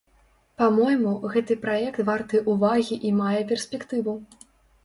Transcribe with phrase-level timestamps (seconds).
[0.61, 4.19] Па-мойму, гэты праект варты ўвагі і мае перспектыву.